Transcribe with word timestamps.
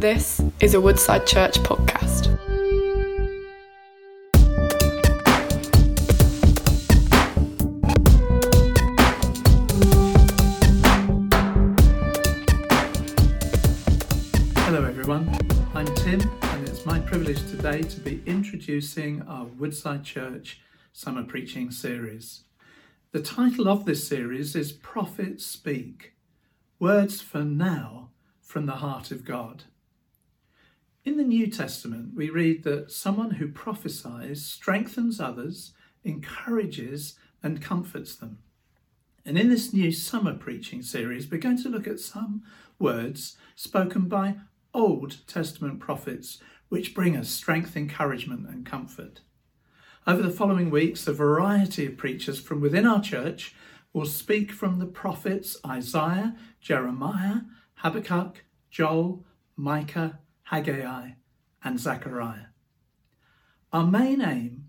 This 0.00 0.40
is 0.60 0.72
a 0.72 0.80
Woodside 0.80 1.26
Church 1.26 1.58
podcast. 1.58 2.28
Hello, 14.60 14.86
everyone. 14.86 15.28
I'm 15.74 15.84
Tim, 15.96 16.22
and 16.44 16.66
it's 16.66 16.86
my 16.86 16.98
privilege 17.00 17.40
today 17.50 17.82
to 17.82 18.00
be 18.00 18.22
introducing 18.24 19.20
our 19.28 19.44
Woodside 19.44 20.02
Church 20.02 20.62
summer 20.94 21.24
preaching 21.24 21.70
series. 21.70 22.44
The 23.12 23.20
title 23.20 23.68
of 23.68 23.84
this 23.84 24.08
series 24.08 24.56
is 24.56 24.72
Prophets 24.72 25.44
Speak 25.44 26.14
Words 26.78 27.20
for 27.20 27.44
Now 27.44 28.08
from 28.40 28.64
the 28.64 28.76
Heart 28.76 29.10
of 29.10 29.26
God. 29.26 29.64
In 31.02 31.16
the 31.16 31.24
New 31.24 31.46
Testament, 31.46 32.14
we 32.14 32.28
read 32.28 32.62
that 32.64 32.90
someone 32.90 33.30
who 33.32 33.48
prophesies 33.48 34.44
strengthens 34.44 35.18
others, 35.18 35.72
encourages, 36.04 37.14
and 37.42 37.62
comforts 37.62 38.16
them. 38.16 38.38
And 39.24 39.38
in 39.38 39.48
this 39.48 39.72
new 39.72 39.92
summer 39.92 40.34
preaching 40.34 40.82
series, 40.82 41.30
we're 41.30 41.40
going 41.40 41.62
to 41.62 41.70
look 41.70 41.86
at 41.86 42.00
some 42.00 42.42
words 42.78 43.38
spoken 43.54 44.08
by 44.08 44.36
Old 44.74 45.26
Testament 45.26 45.80
prophets 45.80 46.38
which 46.68 46.94
bring 46.94 47.16
us 47.16 47.30
strength, 47.30 47.78
encouragement, 47.78 48.46
and 48.46 48.66
comfort. 48.66 49.20
Over 50.06 50.20
the 50.20 50.30
following 50.30 50.70
weeks, 50.70 51.06
a 51.06 51.14
variety 51.14 51.86
of 51.86 51.96
preachers 51.96 52.38
from 52.38 52.60
within 52.60 52.86
our 52.86 53.00
church 53.00 53.54
will 53.94 54.04
speak 54.04 54.52
from 54.52 54.78
the 54.78 54.86
prophets 54.86 55.56
Isaiah, 55.66 56.36
Jeremiah, 56.60 57.40
Habakkuk, 57.76 58.44
Joel, 58.70 59.24
Micah, 59.56 60.18
Haggai, 60.50 61.10
and 61.62 61.78
Zechariah. 61.78 62.46
Our 63.72 63.86
main 63.86 64.20
aim 64.20 64.64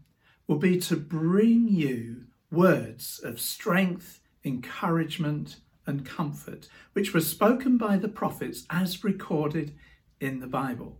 will 0.45 0.59
be 0.59 0.79
to 0.81 0.95
bring 0.95 1.67
you 1.69 2.25
words 2.51 3.19
of 3.23 3.41
strength, 3.41 4.19
encouragement, 4.45 5.57
and 5.87 6.05
comfort, 6.05 6.69
which 6.93 7.15
were 7.15 7.19
spoken 7.21 7.79
by 7.79 7.97
the 7.97 8.07
prophets 8.07 8.63
as 8.69 9.03
recorded 9.03 9.73
in 10.19 10.39
the 10.39 10.45
Bible. 10.45 10.99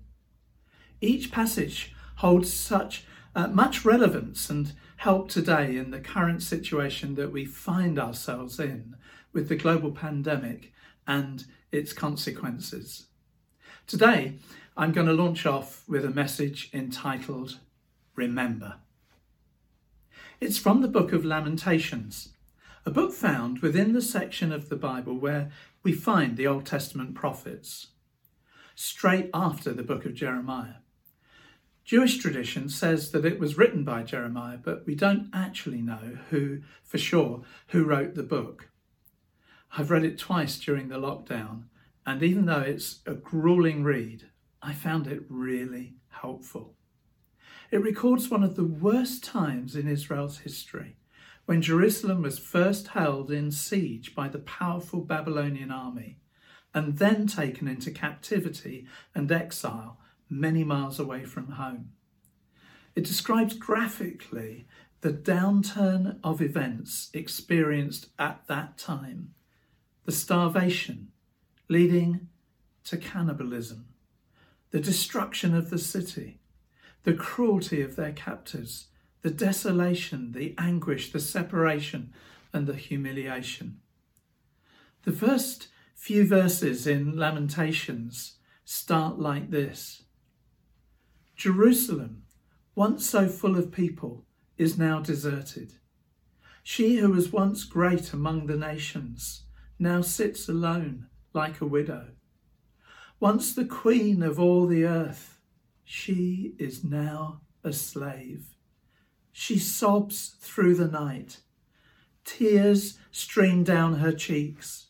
Each 1.00 1.32
passage 1.32 1.94
holds 2.16 2.52
such 2.52 3.06
uh, 3.36 3.50
much 3.50 3.86
relevance 3.86 4.50
and 4.50 4.74
help 4.98 5.30
today 5.30 5.78
in 5.78 5.92
the 5.92 6.00
current 6.00 6.42
situation 6.42 7.14
that 7.16 7.32
we 7.32 7.46
find 7.46 8.00
ourselves 8.00 8.60
in 8.60 8.96
with 9.32 9.48
the 9.48 9.56
global 9.56 9.92
pandemic 9.92 10.74
and 11.06 11.46
its 11.72 11.94
consequences. 11.94 13.06
Today, 13.86 14.40
I'm 14.78 14.94
going 14.94 15.08
to 15.08 15.14
launch 15.14 15.46
off 15.46 15.84
with 15.86 16.06
a 16.06 16.10
message 16.10 16.70
entitled 16.74 17.60
Remember. 18.16 18.78
It's 20.40 20.58
from 20.58 20.82
the 20.82 20.88
book 20.88 21.12
of 21.12 21.26
Lamentations, 21.26 22.30
a 22.86 22.90
book 22.90 23.12
found 23.12 23.60
within 23.60 23.92
the 23.92 24.02
section 24.02 24.54
of 24.54 24.70
the 24.70 24.78
Bible 24.78 25.18
where 25.18 25.52
we 25.84 25.92
find 25.92 26.38
the 26.38 26.48
Old 26.48 26.66
Testament 26.66 27.16
prophets, 27.16 27.88
straight 28.74 29.30
after 29.34 29.74
the 29.74 29.84
book 29.84 30.06
of 30.06 30.14
Jeremiah. 30.14 30.76
Jewish 31.84 32.18
tradition 32.18 32.70
says 32.70 33.12
that 33.12 33.26
it 33.26 33.40
was 33.40 33.58
written 33.58 33.84
by 33.84 34.04
Jeremiah, 34.04 34.58
but 34.58 34.86
we 34.88 34.96
don't 34.96 35.30
actually 35.34 35.82
know 35.82 36.18
who, 36.30 36.62
for 36.82 36.98
sure, 36.98 37.44
who 37.68 37.84
wrote 37.84 38.16
the 38.16 38.24
book. 38.24 38.70
I've 39.78 39.92
read 39.92 40.06
it 40.06 40.18
twice 40.18 40.58
during 40.58 40.88
the 40.88 40.96
lockdown, 40.96 41.64
and 42.06 42.24
even 42.24 42.46
though 42.46 42.62
it's 42.62 43.00
a 43.06 43.14
grueling 43.14 43.84
read, 43.84 44.31
I 44.62 44.74
found 44.74 45.08
it 45.08 45.24
really 45.30 45.96
helpful. 46.10 46.76
It 47.72 47.82
records 47.82 48.30
one 48.30 48.44
of 48.44 48.56
the 48.56 48.66
worst 48.66 49.24
times 49.24 49.76
in 49.76 49.88
Israel's 49.88 50.40
history 50.40 50.98
when 51.46 51.62
Jerusalem 51.62 52.22
was 52.22 52.38
first 52.38 52.90
held 52.90 53.32
in 53.32 53.52
siege 53.52 54.14
by 54.14 54.28
the 54.28 54.40
powerful 54.40 55.02
Babylonian 55.02 55.72
army 55.72 56.18
and 56.74 56.98
then 56.98 57.28
taken 57.28 57.68
into 57.68 57.92
captivity 57.92 58.88
and 59.16 59.32
exile 59.32 60.00
many 60.30 60.64
miles 60.64 61.00
away 61.00 61.26
from 61.26 61.52
home. 61.52 61.92
It 62.96 63.04
describes 63.04 63.54
graphically 63.54 64.68
the 65.02 65.12
downturn 65.12 66.20
of 66.24 66.42
events 66.42 67.10
experienced 67.14 68.08
at 68.20 68.48
that 68.48 68.78
time, 68.78 69.34
the 70.06 70.12
starvation 70.12 71.10
leading 71.68 72.28
to 72.84 72.98
cannibalism, 72.98 73.88
the 74.72 74.80
destruction 74.80 75.56
of 75.56 75.70
the 75.70 75.78
city, 75.78 76.40
the 77.04 77.14
cruelty 77.14 77.82
of 77.82 77.96
their 77.96 78.12
captors, 78.12 78.88
the 79.22 79.30
desolation, 79.30 80.32
the 80.32 80.56
anguish, 80.58 81.12
the 81.12 81.20
separation, 81.20 82.14
and 82.54 82.68
the 82.68 82.76
humiliation. 82.76 83.80
The 85.04 85.12
first 85.12 85.68
few 85.96 86.28
verses 86.28 86.88
in 86.88 87.18
Lamentations 87.18 88.38
start 88.66 89.20
like 89.20 89.52
this 89.52 90.04
Jerusalem, 91.36 92.24
once 92.76 93.10
so 93.10 93.28
full 93.28 93.58
of 93.58 93.72
people, 93.72 94.26
is 94.58 94.78
now 94.78 95.00
deserted. 95.00 95.74
She 96.64 96.98
who 96.98 97.12
was 97.12 97.32
once 97.32 97.64
great 97.64 98.14
among 98.14 98.46
the 98.46 98.58
nations 98.58 99.44
now 99.80 100.02
sits 100.02 100.48
alone 100.48 101.08
like 101.34 101.60
a 101.60 101.66
widow. 101.66 102.10
Once 103.22 103.54
the 103.54 103.66
queen 103.66 104.24
of 104.24 104.40
all 104.40 104.66
the 104.66 104.84
earth, 104.84 105.38
she 105.84 106.56
is 106.58 106.84
now 106.84 107.40
a 107.64 107.72
slave. 107.72 108.56
She 109.32 109.60
sobs 109.60 110.34
through 110.40 110.74
the 110.74 110.88
night. 110.88 111.42
Tears 112.26 112.98
stream 113.12 113.64
down 113.64 114.00
her 114.00 114.12
cheeks. 114.12 114.88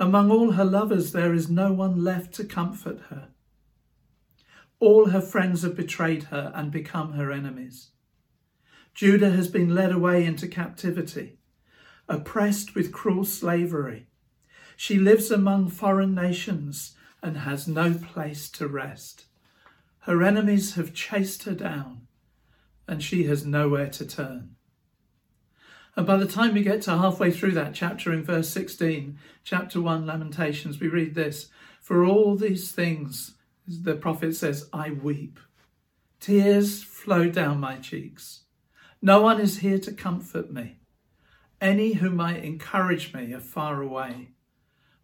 Among 0.00 0.28
all 0.28 0.50
her 0.52 0.64
lovers, 0.64 1.12
there 1.12 1.32
is 1.32 1.48
no 1.48 1.72
one 1.72 2.02
left 2.02 2.34
to 2.34 2.44
comfort 2.44 2.98
her. 3.10 3.28
All 4.80 5.10
her 5.10 5.20
friends 5.20 5.62
have 5.62 5.76
betrayed 5.76 6.24
her 6.24 6.50
and 6.56 6.72
become 6.72 7.12
her 7.12 7.30
enemies. 7.30 7.90
Judah 8.92 9.30
has 9.30 9.46
been 9.46 9.72
led 9.72 9.92
away 9.92 10.24
into 10.24 10.48
captivity, 10.48 11.38
oppressed 12.08 12.74
with 12.74 12.90
cruel 12.90 13.24
slavery. 13.24 14.08
She 14.76 14.98
lives 14.98 15.30
among 15.30 15.68
foreign 15.68 16.12
nations 16.12 16.96
and 17.22 17.38
has 17.38 17.68
no 17.68 17.94
place 17.94 18.48
to 18.50 18.66
rest. 18.66 19.26
Her 20.00 20.22
enemies 20.22 20.74
have 20.74 20.94
chased 20.94 21.44
her 21.44 21.54
down, 21.54 22.08
and 22.88 23.02
she 23.02 23.24
has 23.24 23.46
nowhere 23.46 23.88
to 23.90 24.06
turn. 24.06 24.56
And 25.94 26.06
by 26.06 26.16
the 26.16 26.26
time 26.26 26.54
we 26.54 26.62
get 26.62 26.82
to 26.82 26.96
halfway 26.96 27.30
through 27.30 27.52
that 27.52 27.74
chapter 27.74 28.12
in 28.12 28.24
verse 28.24 28.48
16, 28.48 29.18
chapter 29.44 29.80
1, 29.80 30.06
Lamentations, 30.06 30.80
we 30.80 30.88
read 30.88 31.14
this 31.14 31.50
For 31.80 32.04
all 32.04 32.34
these 32.34 32.72
things, 32.72 33.34
the 33.66 33.94
prophet 33.94 34.34
says, 34.34 34.68
I 34.72 34.90
weep. 34.90 35.38
Tears 36.18 36.82
flow 36.82 37.28
down 37.28 37.60
my 37.60 37.76
cheeks. 37.76 38.44
No 39.00 39.20
one 39.20 39.40
is 39.40 39.58
here 39.58 39.78
to 39.80 39.92
comfort 39.92 40.52
me. 40.52 40.78
Any 41.60 41.94
who 41.94 42.10
might 42.10 42.44
encourage 42.44 43.12
me 43.12 43.32
are 43.34 43.40
far 43.40 43.82
away. 43.82 44.30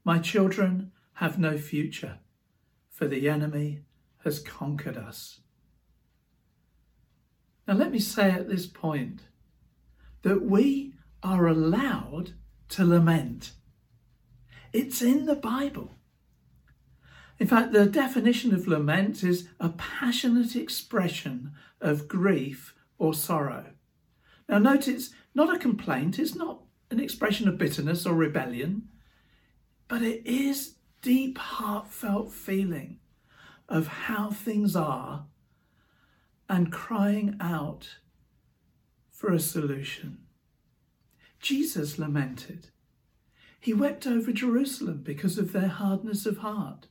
My 0.04 0.18
children 0.18 0.92
have 1.18 1.36
no 1.36 1.58
future, 1.58 2.20
for 2.92 3.08
the 3.08 3.28
enemy 3.28 3.80
has 4.22 4.38
conquered 4.38 4.96
us. 4.96 5.40
Now, 7.66 7.74
let 7.74 7.90
me 7.90 7.98
say 7.98 8.30
at 8.30 8.48
this 8.48 8.66
point 8.66 9.22
that 10.22 10.42
we 10.42 10.94
are 11.20 11.48
allowed 11.48 12.34
to 12.68 12.84
lament. 12.84 13.50
It's 14.72 15.02
in 15.02 15.26
the 15.26 15.34
Bible. 15.34 15.96
In 17.40 17.48
fact, 17.48 17.72
the 17.72 17.86
definition 17.86 18.54
of 18.54 18.68
lament 18.68 19.24
is 19.24 19.48
a 19.58 19.70
passionate 19.70 20.54
expression 20.54 21.50
of 21.80 22.06
grief 22.06 22.76
or 22.96 23.12
sorrow. 23.12 23.72
Now, 24.48 24.58
note 24.58 24.86
it's 24.86 25.10
not 25.34 25.52
a 25.52 25.58
complaint, 25.58 26.20
it's 26.20 26.36
not 26.36 26.62
an 26.92 27.00
expression 27.00 27.48
of 27.48 27.58
bitterness 27.58 28.06
or 28.06 28.14
rebellion, 28.14 28.88
but 29.88 30.02
it 30.02 30.24
is 30.24 30.76
deep, 31.02 31.38
heartfelt 31.38 32.32
feeling 32.32 32.98
of 33.68 33.86
how 33.86 34.30
things 34.30 34.74
are 34.74 35.26
and 36.48 36.72
crying 36.72 37.36
out 37.40 37.98
for 39.10 39.32
a 39.32 39.40
solution. 39.40 40.18
Jesus 41.40 41.98
lamented. 41.98 42.68
He 43.60 43.74
wept 43.74 44.06
over 44.06 44.32
Jerusalem 44.32 45.02
because 45.02 45.38
of 45.38 45.52
their 45.52 45.68
hardness 45.68 46.26
of 46.26 46.38
heart. 46.38 46.86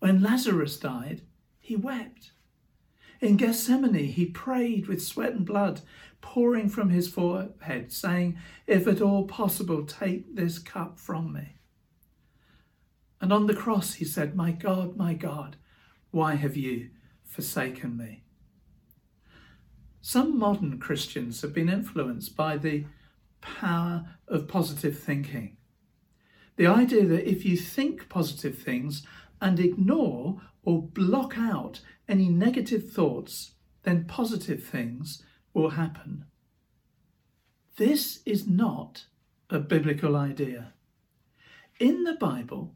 When 0.00 0.22
Lazarus 0.22 0.78
died, 0.78 1.22
he 1.60 1.76
wept. 1.76 2.32
In 3.20 3.36
Gethsemane, 3.36 3.94
he 3.94 4.26
prayed 4.26 4.86
with 4.86 5.02
sweat 5.02 5.32
and 5.32 5.44
blood 5.44 5.80
pouring 6.20 6.68
from 6.68 6.90
his 6.90 7.08
forehead, 7.08 7.92
saying, 7.92 8.38
If 8.66 8.86
at 8.86 9.00
all 9.00 9.26
possible, 9.26 9.84
take 9.84 10.34
this 10.34 10.58
cup 10.58 10.98
from 10.98 11.32
me. 11.32 11.57
And 13.20 13.32
on 13.32 13.46
the 13.46 13.54
cross, 13.54 13.94
he 13.94 14.04
said, 14.04 14.36
My 14.36 14.52
God, 14.52 14.96
my 14.96 15.14
God, 15.14 15.56
Why 16.10 16.36
have 16.36 16.56
you 16.56 16.90
forsaken 17.24 17.96
me? 17.96 18.22
Some 20.00 20.38
modern 20.38 20.78
Christians 20.78 21.42
have 21.42 21.52
been 21.52 21.68
influenced 21.68 22.34
by 22.36 22.56
the 22.56 22.86
power 23.40 24.06
of 24.26 24.48
positive 24.48 24.98
thinking. 24.98 25.56
The 26.56 26.66
idea 26.66 27.04
that 27.06 27.28
if 27.28 27.44
you 27.44 27.56
think 27.56 28.08
positive 28.08 28.58
things 28.58 29.06
and 29.40 29.60
ignore 29.60 30.40
or 30.62 30.82
block 30.82 31.34
out 31.36 31.80
any 32.08 32.28
negative 32.28 32.90
thoughts, 32.90 33.52
then 33.82 34.06
positive 34.06 34.64
things 34.64 35.22
will 35.52 35.70
happen. 35.70 36.24
This 37.76 38.20
is 38.26 38.46
not 38.46 39.06
a 39.50 39.58
biblical 39.58 40.16
idea. 40.16 40.72
In 41.78 42.04
the 42.04 42.14
Bible, 42.14 42.74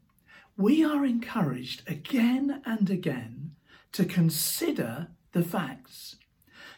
we 0.57 0.85
are 0.85 1.05
encouraged 1.05 1.83
again 1.89 2.63
and 2.65 2.91
again 2.91 3.53
to 3.93 4.05
consider 4.05 5.09
the 5.33 5.43
facts, 5.43 6.17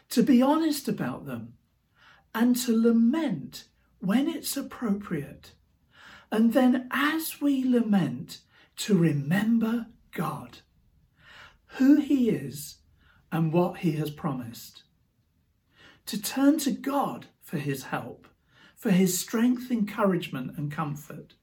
to 0.09 0.23
be 0.23 0.41
honest 0.41 0.87
about 0.87 1.25
them, 1.25 1.53
and 2.33 2.55
to 2.55 2.77
lament 2.77 3.65
when 3.99 4.27
it's 4.27 4.55
appropriate. 4.55 5.53
And 6.31 6.53
then, 6.53 6.87
as 6.91 7.41
we 7.41 7.63
lament, 7.63 8.39
to 8.77 8.97
remember 8.97 9.87
God, 10.11 10.59
who 11.77 11.97
He 11.97 12.29
is, 12.29 12.77
and 13.31 13.51
what 13.51 13.77
He 13.77 13.93
has 13.93 14.09
promised. 14.09 14.83
To 16.07 16.21
turn 16.21 16.59
to 16.59 16.71
God 16.71 17.27
for 17.41 17.57
His 17.57 17.85
help, 17.85 18.27
for 18.75 18.91
His 18.91 19.17
strength, 19.17 19.71
encouragement, 19.71 20.57
and 20.57 20.71
comfort, 20.71 21.33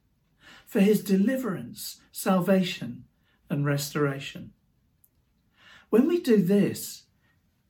for 0.73 0.81
His 0.81 1.05
deliverance, 1.05 2.01
salvation, 2.13 3.05
and 3.51 3.67
restoration. 3.67 4.55
When 5.91 6.09
we 6.09 6.19
do 6.19 6.43
this, 6.43 7.03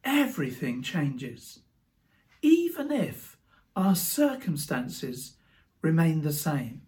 everything 0.05 0.83
changes, 0.83 1.59
even 2.43 2.93
if 2.93 3.37
our 3.75 3.97
circumstances 3.97 5.33
remain 5.81 6.23
the 6.23 6.33
same. 6.33 6.83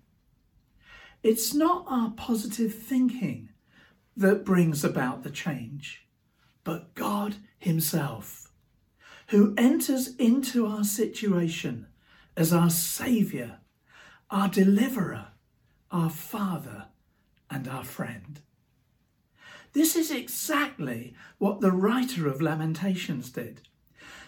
It's 1.25 1.53
not 1.53 1.85
our 1.89 2.11
positive 2.11 2.73
thinking 2.73 3.49
that 4.17 4.45
brings 4.45 4.85
about 4.85 5.25
the 5.25 5.31
change, 5.31 6.07
but 6.63 6.95
God 6.95 7.35
Himself, 7.59 8.53
who 9.31 9.53
enters 9.59 10.15
into 10.15 10.65
our 10.65 10.85
situation 10.85 11.89
as 12.37 12.53
our 12.53 12.71
Saviour, 12.71 13.59
our 14.31 14.47
Deliverer, 14.47 15.34
our 15.95 16.11
Father, 16.11 16.87
and 17.49 17.69
our 17.69 17.85
friend. 17.85 18.41
This 19.75 19.95
is 19.95 20.11
exactly 20.11 21.15
what 21.39 21.61
the 21.61 21.71
writer 21.71 22.27
of 22.27 22.43
Lamentations 22.43 23.31
did. 23.31 23.61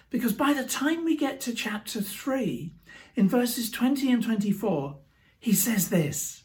Because 0.09 0.33
by 0.33 0.53
the 0.53 0.65
time 0.65 1.05
we 1.05 1.17
get 1.17 1.41
to 1.41 1.53
chapter 1.53 2.01
3, 2.01 2.73
in 3.17 3.29
verses 3.29 3.69
20 3.69 4.13
and 4.13 4.23
24, 4.23 4.99
he 5.41 5.53
says 5.53 5.89
this 5.89 6.45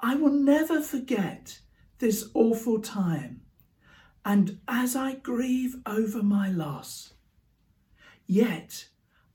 I 0.00 0.16
will 0.16 0.32
never 0.32 0.82
forget 0.82 1.60
this 1.98 2.28
awful 2.34 2.80
time, 2.80 3.42
and 4.24 4.58
as 4.66 4.96
I 4.96 5.14
grieve 5.14 5.76
over 5.86 6.24
my 6.24 6.50
loss, 6.50 7.14
yet 8.26 8.88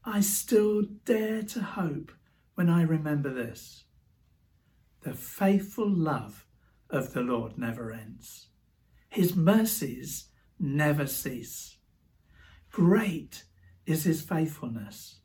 I 0.04 0.20
still 0.20 0.82
dare 1.06 1.42
to 1.44 1.62
hope 1.62 2.12
when 2.56 2.70
I 2.70 2.82
remember 2.82 3.34
this. 3.34 3.86
The 5.04 5.14
faithful 5.14 5.90
love 5.90 6.46
of 6.90 7.14
the 7.14 7.22
Lord 7.22 7.58
never 7.58 7.92
ends, 7.92 8.48
His 9.10 9.36
mercies 9.36 10.26
never 10.60 11.08
cease. 11.08 11.78
Great 12.72 13.46
is 13.86 14.04
His 14.04 14.22
faithfulness. 14.22 15.20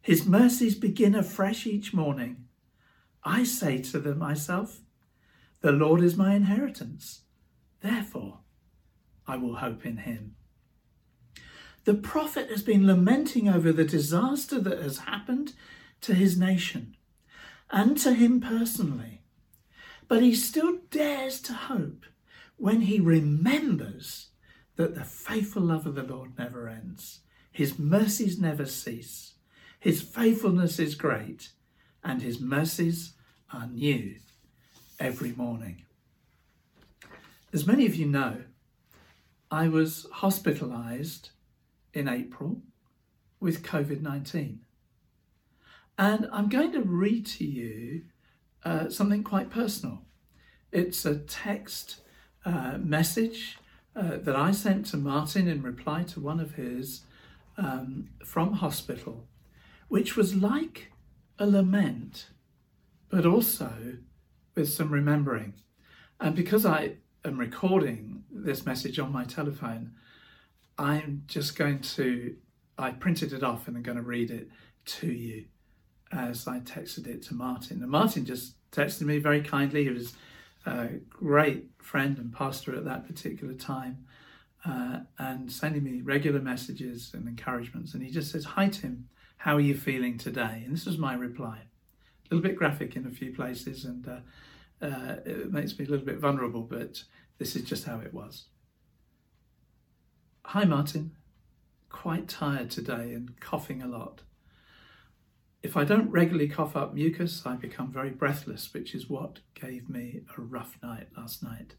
His 0.00 0.26
mercies 0.26 0.74
begin 0.74 1.14
afresh 1.14 1.66
each 1.66 1.92
morning. 1.92 2.44
I 3.24 3.44
say 3.44 3.78
to 3.82 3.98
them 3.98 4.18
myself, 4.18 4.80
The 5.60 5.72
Lord 5.72 6.02
is 6.02 6.16
my 6.16 6.34
inheritance. 6.34 7.22
Therefore, 7.80 8.40
I 9.26 9.36
will 9.36 9.56
hope 9.56 9.84
in 9.84 9.98
him. 9.98 10.36
The 11.84 11.94
prophet 11.94 12.48
has 12.50 12.62
been 12.62 12.86
lamenting 12.86 13.48
over 13.48 13.72
the 13.72 13.84
disaster 13.84 14.60
that 14.60 14.80
has 14.80 14.98
happened 14.98 15.54
to 16.02 16.14
his 16.14 16.38
nation 16.38 16.96
and 17.70 17.96
to 17.98 18.14
him 18.14 18.40
personally. 18.40 19.22
But 20.08 20.22
he 20.22 20.34
still 20.34 20.78
dares 20.90 21.40
to 21.42 21.52
hope 21.52 22.04
when 22.56 22.82
he 22.82 23.00
remembers 23.00 24.28
that 24.76 24.94
the 24.94 25.04
faithful 25.04 25.62
love 25.62 25.86
of 25.86 25.94
the 25.94 26.02
Lord 26.02 26.38
never 26.38 26.68
ends, 26.68 27.20
his 27.52 27.78
mercies 27.78 28.38
never 28.38 28.66
cease, 28.66 29.34
his 29.78 30.02
faithfulness 30.02 30.78
is 30.78 30.94
great, 30.94 31.50
and 32.02 32.22
his 32.22 32.40
mercies 32.40 33.14
are 33.52 33.66
new 33.66 34.16
every 34.98 35.32
morning. 35.32 35.84
As 37.52 37.66
many 37.66 37.86
of 37.86 37.94
you 37.94 38.06
know, 38.06 38.44
I 39.50 39.68
was 39.68 40.06
hospitalized 40.12 41.30
in 41.92 42.08
April 42.08 42.62
with 43.40 43.62
COVID 43.62 44.00
19. 44.02 44.60
And 46.00 46.30
I'm 46.32 46.48
going 46.48 46.72
to 46.72 46.80
read 46.80 47.26
to 47.26 47.44
you 47.44 48.04
uh, 48.64 48.88
something 48.88 49.22
quite 49.22 49.50
personal. 49.50 50.00
It's 50.72 51.04
a 51.04 51.18
text 51.18 52.00
uh, 52.42 52.78
message 52.78 53.58
uh, 53.94 54.16
that 54.16 54.34
I 54.34 54.52
sent 54.52 54.86
to 54.86 54.96
Martin 54.96 55.46
in 55.46 55.60
reply 55.60 56.04
to 56.04 56.18
one 56.18 56.40
of 56.40 56.54
his 56.54 57.02
um, 57.58 58.08
from 58.24 58.54
hospital, 58.54 59.28
which 59.88 60.16
was 60.16 60.34
like 60.34 60.90
a 61.38 61.46
lament 61.46 62.28
but 63.10 63.26
also 63.26 63.98
with 64.54 64.72
some 64.72 64.90
remembering. 64.90 65.52
And 66.18 66.34
because 66.34 66.64
I 66.64 66.92
am 67.26 67.38
recording 67.38 68.24
this 68.32 68.64
message 68.64 68.98
on 68.98 69.12
my 69.12 69.24
telephone, 69.24 69.92
I'm 70.78 71.24
just 71.26 71.58
going 71.58 71.80
to, 71.80 72.36
I 72.78 72.92
printed 72.92 73.34
it 73.34 73.42
off 73.42 73.68
and 73.68 73.76
I'm 73.76 73.82
going 73.82 73.98
to 73.98 74.02
read 74.02 74.30
it 74.30 74.48
to 74.86 75.08
you 75.08 75.44
as 76.12 76.46
I 76.46 76.60
texted 76.60 77.06
it 77.06 77.22
to 77.24 77.34
Martin. 77.34 77.82
And 77.82 77.90
Martin 77.90 78.24
just 78.24 78.54
texted 78.70 79.02
me 79.02 79.18
very 79.18 79.42
kindly. 79.42 79.84
He 79.84 79.90
was 79.90 80.14
a 80.66 80.88
great 81.08 81.66
friend 81.78 82.18
and 82.18 82.32
pastor 82.32 82.74
at 82.76 82.84
that 82.84 83.06
particular 83.06 83.54
time. 83.54 84.06
Uh, 84.62 85.00
and 85.18 85.50
sending 85.50 85.82
me 85.82 86.02
regular 86.02 86.38
messages 86.38 87.12
and 87.14 87.26
encouragements. 87.26 87.94
And 87.94 88.02
he 88.02 88.10
just 88.10 88.30
says, 88.30 88.44
Hi, 88.44 88.68
Tim, 88.68 89.08
how 89.38 89.56
are 89.56 89.60
you 89.60 89.74
feeling 89.74 90.18
today? 90.18 90.64
And 90.66 90.74
this 90.74 90.84
was 90.84 90.98
my 90.98 91.14
reply 91.14 91.60
a 92.30 92.34
little 92.34 92.48
bit 92.48 92.56
graphic 92.56 92.96
in 92.96 93.06
a 93.06 93.10
few 93.10 93.32
places 93.32 93.84
and 93.84 94.06
uh, 94.06 94.20
uh, 94.84 95.16
it 95.26 95.52
makes 95.52 95.78
me 95.78 95.84
a 95.84 95.88
little 95.88 96.06
bit 96.06 96.18
vulnerable, 96.18 96.62
but 96.62 97.02
this 97.38 97.56
is 97.56 97.62
just 97.62 97.84
how 97.84 97.98
it 98.00 98.14
was. 98.14 98.46
Hi, 100.46 100.64
Martin. 100.64 101.12
Quite 101.88 102.28
tired 102.28 102.70
today 102.70 103.12
and 103.12 103.38
coughing 103.40 103.82
a 103.82 103.88
lot. 103.88 104.22
If 105.62 105.76
I 105.76 105.84
don't 105.84 106.10
regularly 106.10 106.48
cough 106.48 106.74
up 106.74 106.94
mucus, 106.94 107.44
I 107.44 107.56
become 107.56 107.92
very 107.92 108.10
breathless, 108.10 108.72
which 108.72 108.94
is 108.94 109.10
what 109.10 109.40
gave 109.54 109.90
me 109.90 110.22
a 110.36 110.40
rough 110.40 110.78
night 110.82 111.08
last 111.16 111.42
night. 111.42 111.74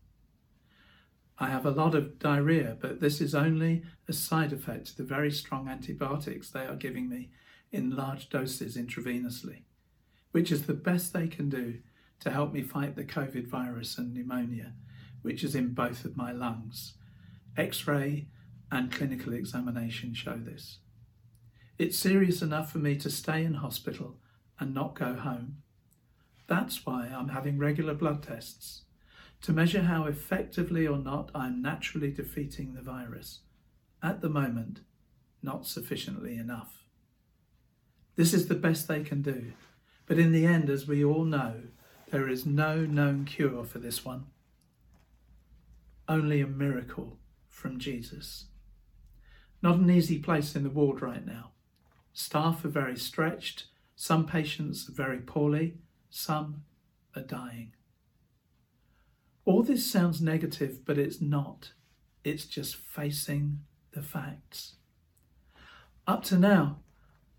I 1.39 1.47
have 1.47 1.65
a 1.65 1.71
lot 1.71 1.95
of 1.95 2.19
diarrhea, 2.19 2.77
but 2.79 2.99
this 2.99 3.19
is 3.19 3.33
only 3.33 3.83
a 4.07 4.13
side 4.13 4.53
effect 4.53 4.87
to 4.87 4.97
the 4.97 5.03
very 5.03 5.31
strong 5.31 5.67
antibiotics 5.67 6.51
they 6.51 6.65
are 6.65 6.75
giving 6.75 7.09
me 7.09 7.31
in 7.71 7.95
large 7.95 8.29
doses 8.29 8.77
intravenously 8.77 9.63
which 10.31 10.51
is 10.51 10.65
the 10.65 10.73
best 10.73 11.13
they 11.13 11.27
can 11.27 11.49
do 11.49 11.79
to 12.19 12.31
help 12.31 12.53
me 12.53 12.61
fight 12.61 12.95
the 12.95 13.03
COVID 13.03 13.47
virus 13.47 13.97
and 13.97 14.13
pneumonia, 14.13 14.73
which 15.21 15.43
is 15.43 15.55
in 15.55 15.73
both 15.73 16.05
of 16.05 16.17
my 16.17 16.31
lungs. 16.31 16.93
X 17.57 17.87
ray 17.87 18.27
and 18.71 18.91
clinical 18.91 19.33
examination 19.33 20.13
show 20.13 20.37
this. 20.37 20.79
It's 21.77 21.97
serious 21.97 22.41
enough 22.41 22.71
for 22.71 22.77
me 22.77 22.95
to 22.97 23.09
stay 23.09 23.43
in 23.43 23.55
hospital 23.55 24.17
and 24.59 24.73
not 24.73 24.95
go 24.95 25.15
home. 25.15 25.57
That's 26.47 26.85
why 26.85 27.07
I'm 27.07 27.29
having 27.29 27.57
regular 27.57 27.93
blood 27.93 28.23
tests 28.23 28.83
to 29.41 29.53
measure 29.53 29.83
how 29.83 30.05
effectively 30.05 30.85
or 30.85 30.97
not 30.97 31.31
I'm 31.33 31.61
naturally 31.61 32.11
defeating 32.11 32.73
the 32.73 32.81
virus. 32.81 33.39
At 34.03 34.21
the 34.21 34.29
moment, 34.29 34.81
not 35.41 35.65
sufficiently 35.65 36.37
enough. 36.37 36.83
This 38.15 38.33
is 38.33 38.47
the 38.47 38.55
best 38.55 38.87
they 38.87 39.03
can 39.03 39.21
do 39.21 39.53
but 40.11 40.19
in 40.19 40.33
the 40.33 40.45
end, 40.45 40.69
as 40.69 40.89
we 40.89 41.05
all 41.05 41.23
know, 41.23 41.53
there 42.09 42.27
is 42.27 42.45
no 42.45 42.85
known 42.85 43.23
cure 43.23 43.63
for 43.63 43.79
this 43.79 44.03
one. 44.03 44.25
Only 46.05 46.41
a 46.41 46.47
miracle 46.47 47.17
from 47.47 47.79
Jesus. 47.79 48.47
Not 49.61 49.77
an 49.77 49.89
easy 49.89 50.19
place 50.19 50.53
in 50.53 50.63
the 50.63 50.69
ward 50.69 51.01
right 51.01 51.25
now. 51.25 51.51
Staff 52.13 52.65
are 52.65 52.69
very 52.69 52.97
stretched, 52.97 53.65
some 53.95 54.25
patients 54.25 54.89
are 54.89 54.93
very 54.93 55.19
poorly, 55.19 55.75
some 56.09 56.63
are 57.15 57.21
dying. 57.21 57.73
All 59.45 59.63
this 59.63 59.89
sounds 59.89 60.21
negative, 60.21 60.85
but 60.85 60.97
it's 60.97 61.21
not. 61.21 61.73
It's 62.23 62.45
just 62.45 62.75
facing 62.75 63.61
the 63.91 64.01
facts. 64.01 64.75
Up 66.07 66.23
to 66.25 66.37
now, 66.37 66.79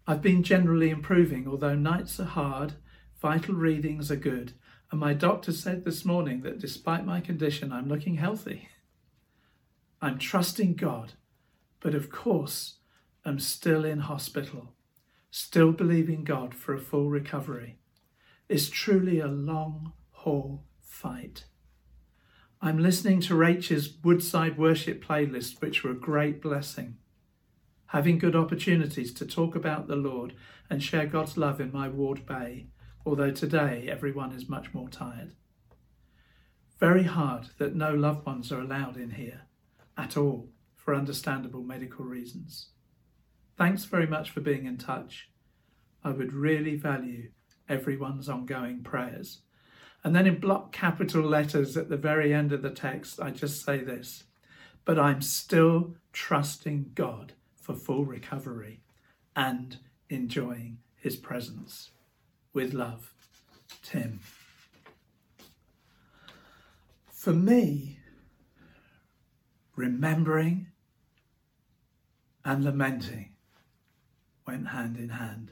I've 0.06 0.22
been 0.22 0.42
generally 0.42 0.90
improving, 0.90 1.46
although 1.46 1.74
nights 1.74 2.18
are 2.18 2.24
hard, 2.24 2.74
vital 3.20 3.54
readings 3.54 4.10
are 4.10 4.16
good, 4.16 4.52
and 4.90 4.98
my 4.98 5.14
doctor 5.14 5.52
said 5.52 5.84
this 5.84 6.04
morning 6.04 6.42
that 6.42 6.58
despite 6.58 7.06
my 7.06 7.20
condition, 7.20 7.72
I'm 7.72 7.88
looking 7.88 8.16
healthy. 8.16 8.68
I'm 10.02 10.18
trusting 10.18 10.74
God, 10.74 11.12
but 11.80 11.94
of 11.94 12.10
course, 12.10 12.76
I'm 13.24 13.38
still 13.38 13.84
in 13.84 14.00
hospital, 14.00 14.74
still 15.30 15.70
believing 15.70 16.24
God 16.24 16.54
for 16.56 16.74
a 16.74 16.80
full 16.80 17.08
recovery. 17.08 17.78
It's 18.48 18.68
truly 18.68 19.20
a 19.20 19.28
long 19.28 19.92
haul 20.10 20.64
fight. 20.80 21.44
I'm 22.60 22.78
listening 22.78 23.20
to 23.22 23.36
Rachel's 23.36 23.90
Woodside 24.02 24.58
Worship 24.58 25.04
playlist, 25.04 25.60
which 25.60 25.84
were 25.84 25.92
a 25.92 25.94
great 25.94 26.42
blessing. 26.42 26.96
Having 27.86 28.18
good 28.18 28.34
opportunities 28.34 29.14
to 29.14 29.24
talk 29.24 29.54
about 29.54 29.86
the 29.86 29.96
Lord 29.96 30.34
and 30.68 30.82
share 30.82 31.06
God's 31.06 31.36
love 31.36 31.60
in 31.60 31.70
my 31.70 31.88
ward 31.88 32.26
bay, 32.26 32.66
although 33.06 33.30
today 33.30 33.88
everyone 33.88 34.32
is 34.32 34.48
much 34.48 34.74
more 34.74 34.88
tired. 34.88 35.34
Very 36.80 37.04
hard 37.04 37.50
that 37.58 37.76
no 37.76 37.94
loved 37.94 38.26
ones 38.26 38.50
are 38.50 38.60
allowed 38.60 38.96
in 38.96 39.10
here 39.10 39.42
at 39.96 40.16
all 40.16 40.48
for 40.74 40.92
understandable 40.92 41.62
medical 41.62 42.04
reasons. 42.04 42.70
Thanks 43.56 43.84
very 43.84 44.06
much 44.06 44.30
for 44.30 44.40
being 44.40 44.66
in 44.66 44.78
touch. 44.78 45.28
I 46.04 46.10
would 46.10 46.32
really 46.32 46.76
value 46.76 47.30
everyone's 47.68 48.28
ongoing 48.28 48.82
prayers. 48.82 49.42
And 50.04 50.16
then 50.16 50.26
in 50.26 50.40
block 50.40 50.72
capital 50.72 51.22
letters 51.22 51.76
at 51.76 51.88
the 51.88 51.96
very 51.96 52.34
end 52.34 52.52
of 52.52 52.62
the 52.62 52.70
text, 52.70 53.20
I 53.20 53.30
just 53.30 53.64
say 53.64 53.78
this 53.78 54.24
But 54.84 54.98
I'm 54.98 55.22
still 55.22 55.94
trusting 56.12 56.92
God 56.94 57.34
for 57.54 57.74
full 57.74 58.04
recovery 58.04 58.80
and 59.36 59.78
enjoying 60.08 60.78
his 60.96 61.16
presence. 61.16 61.90
With 62.52 62.74
love, 62.74 63.14
Tim. 63.82 64.20
For 67.10 67.32
me, 67.32 67.98
remembering 69.76 70.66
and 72.44 72.64
lamenting 72.64 73.32
went 74.52 74.68
hand 74.68 74.98
in 74.98 75.08
hand 75.08 75.50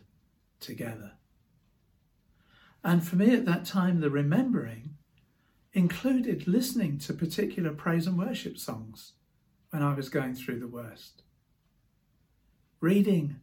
together. 0.60 1.12
And 2.84 3.02
for 3.02 3.16
me 3.16 3.34
at 3.34 3.46
that 3.46 3.64
time, 3.64 4.00
the 4.00 4.10
remembering 4.10 4.96
included 5.72 6.46
listening 6.46 6.98
to 6.98 7.14
particular 7.14 7.72
praise 7.72 8.06
and 8.06 8.18
worship 8.18 8.58
songs 8.58 9.12
when 9.70 9.82
I 9.82 9.94
was 9.94 10.10
going 10.10 10.34
through 10.34 10.60
the 10.60 10.68
worst. 10.68 11.22
Reading 12.80 13.36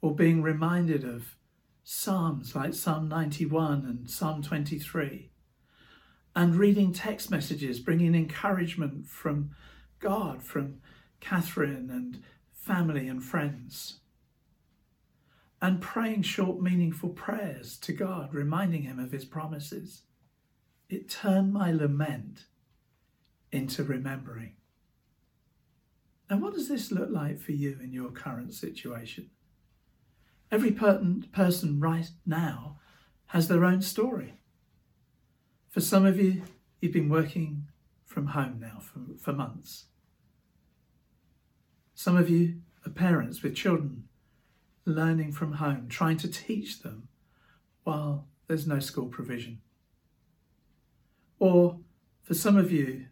or 0.00 0.12
being 0.12 0.42
reminded 0.42 1.04
of 1.04 1.36
Psalms 1.84 2.56
like 2.56 2.74
Psalm 2.74 3.08
91 3.08 3.84
and 3.84 4.10
Psalm 4.10 4.42
23. 4.42 5.30
And 6.34 6.56
reading 6.56 6.92
text 6.92 7.30
messages 7.30 7.78
bringing 7.78 8.16
encouragement 8.16 9.06
from 9.06 9.50
God, 10.00 10.42
from 10.42 10.80
Catherine 11.20 11.90
and 11.92 12.24
family 12.52 13.06
and 13.06 13.22
friends 13.22 14.00
and 15.60 15.80
praying 15.80 16.22
short, 16.22 16.60
meaningful 16.60 17.10
prayers 17.10 17.76
to 17.78 17.92
God, 17.92 18.34
reminding 18.34 18.82
Him 18.82 18.98
of 18.98 19.12
His 19.12 19.24
promises. 19.24 20.02
It 20.88 21.08
turned 21.08 21.52
my 21.52 21.72
lament 21.72 22.44
into 23.50 23.82
remembering. 23.82 24.52
Now, 26.28 26.38
what 26.38 26.54
does 26.54 26.68
this 26.68 26.92
look 26.92 27.08
like 27.10 27.40
for 27.40 27.52
you 27.52 27.78
in 27.82 27.92
your 27.92 28.10
current 28.10 28.52
situation? 28.52 29.30
Every 30.50 30.72
person 30.72 31.80
right 31.80 32.10
now 32.24 32.78
has 33.26 33.48
their 33.48 33.64
own 33.64 33.82
story. 33.82 34.34
For 35.68 35.80
some 35.80 36.04
of 36.04 36.18
you, 36.18 36.42
you've 36.80 36.92
been 36.92 37.08
working 37.08 37.66
from 38.04 38.28
home 38.28 38.58
now 38.60 38.78
for, 38.80 39.00
for 39.18 39.32
months. 39.32 39.86
Some 41.94 42.16
of 42.16 42.30
you 42.30 42.60
are 42.84 42.90
parents 42.90 43.42
with 43.42 43.56
children 43.56 44.04
learning 44.86 45.32
from 45.32 45.52
home, 45.54 45.88
trying 45.88 46.16
to 46.16 46.28
teach 46.28 46.80
them 46.80 47.08
while 47.84 48.26
there's 48.46 48.66
no 48.66 48.78
school 48.78 49.06
provision. 49.06 49.60
Or 51.38 51.80
for 52.22 52.34
some 52.34 52.56
of 52.56 52.72
you 52.72 53.06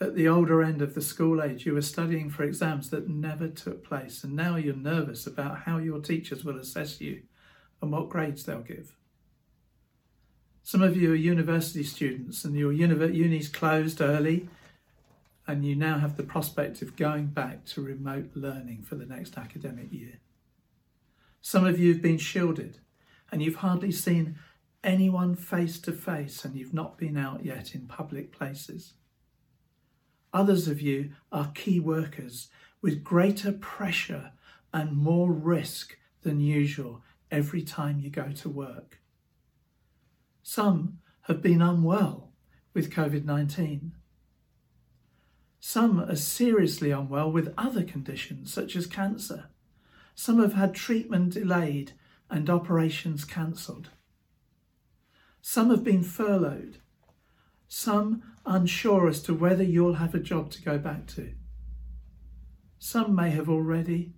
at 0.00 0.14
the 0.14 0.28
older 0.28 0.62
end 0.62 0.80
of 0.80 0.94
the 0.94 1.02
school 1.02 1.42
age, 1.42 1.66
you 1.66 1.74
were 1.74 1.82
studying 1.82 2.30
for 2.30 2.44
exams 2.44 2.90
that 2.90 3.08
never 3.08 3.48
took 3.48 3.84
place, 3.84 4.22
and 4.22 4.34
now 4.34 4.56
you're 4.56 4.76
nervous 4.76 5.26
about 5.26 5.60
how 5.60 5.78
your 5.78 6.00
teachers 6.00 6.44
will 6.44 6.58
assess 6.58 7.00
you 7.00 7.22
and 7.82 7.92
what 7.92 8.08
grades 8.08 8.44
they'll 8.44 8.60
give. 8.60 8.94
Some 10.62 10.82
of 10.82 10.96
you 10.96 11.12
are 11.12 11.16
university 11.16 11.82
students 11.82 12.44
and 12.44 12.54
your 12.54 12.72
uni's 12.72 13.48
closed 13.48 14.00
early, 14.00 14.48
and 15.46 15.64
you 15.64 15.74
now 15.74 15.98
have 15.98 16.16
the 16.16 16.22
prospect 16.22 16.82
of 16.82 16.94
going 16.94 17.26
back 17.26 17.64
to 17.64 17.80
remote 17.80 18.30
learning 18.34 18.82
for 18.82 18.94
the 18.94 19.06
next 19.06 19.36
academic 19.38 19.92
year. 19.92 20.20
Some 21.48 21.64
of 21.64 21.80
you 21.80 21.90
have 21.94 22.02
been 22.02 22.18
shielded 22.18 22.80
and 23.32 23.40
you've 23.40 23.64
hardly 23.64 23.90
seen 23.90 24.38
anyone 24.84 25.34
face 25.34 25.78
to 25.78 25.92
face 25.92 26.44
and 26.44 26.54
you've 26.54 26.74
not 26.74 26.98
been 26.98 27.16
out 27.16 27.42
yet 27.42 27.74
in 27.74 27.86
public 27.86 28.32
places. 28.32 28.92
Others 30.34 30.68
of 30.68 30.82
you 30.82 31.12
are 31.32 31.50
key 31.54 31.80
workers 31.80 32.48
with 32.82 33.02
greater 33.02 33.50
pressure 33.50 34.32
and 34.74 34.92
more 34.92 35.32
risk 35.32 35.96
than 36.20 36.38
usual 36.38 37.02
every 37.30 37.62
time 37.62 37.98
you 37.98 38.10
go 38.10 38.30
to 38.30 38.50
work. 38.50 39.00
Some 40.42 40.98
have 41.22 41.40
been 41.40 41.62
unwell 41.62 42.30
with 42.74 42.92
COVID 42.92 43.24
19. 43.24 43.92
Some 45.60 45.98
are 45.98 46.14
seriously 46.14 46.90
unwell 46.90 47.32
with 47.32 47.54
other 47.56 47.84
conditions 47.84 48.52
such 48.52 48.76
as 48.76 48.86
cancer. 48.86 49.48
Some 50.20 50.40
have 50.40 50.54
had 50.54 50.74
treatment 50.74 51.34
delayed 51.34 51.92
and 52.28 52.50
operations 52.50 53.24
cancelled. 53.24 53.90
Some 55.40 55.70
have 55.70 55.84
been 55.84 56.02
furloughed. 56.02 56.78
Some 57.68 58.24
unsure 58.44 59.06
as 59.06 59.22
to 59.22 59.32
whether 59.32 59.62
you'll 59.62 59.94
have 59.94 60.16
a 60.16 60.18
job 60.18 60.50
to 60.50 60.62
go 60.62 60.76
back 60.76 61.06
to. 61.14 61.34
Some 62.80 63.14
may 63.14 63.30
have 63.30 63.48
already 63.48 64.14